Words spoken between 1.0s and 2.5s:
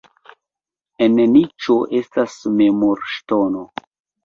En niĉo estas